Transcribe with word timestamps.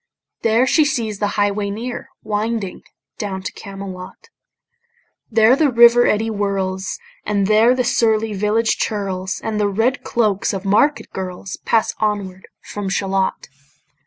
There 0.41 0.65
she 0.65 0.83
sees 0.83 1.19
the 1.19 1.27
highway 1.37 1.69
near 1.69 2.09
Winding 2.23 2.81
down 3.19 3.43
to 3.43 3.51
Camelot: 3.51 4.29
There 5.29 5.55
the 5.55 5.69
river 5.69 6.07
eddy 6.07 6.29
whirls, 6.29 6.97
And 7.23 7.45
there 7.45 7.75
the 7.75 7.83
surly 7.83 8.33
village 8.33 8.77
churls, 8.77 9.39
And 9.43 9.59
the 9.59 9.67
red 9.69 10.03
cloaks 10.03 10.53
of 10.53 10.65
market 10.65 11.11
girls, 11.11 11.59
Pass 11.65 11.93
onward 11.99 12.47
from 12.63 12.89
Shalott. 12.89 13.47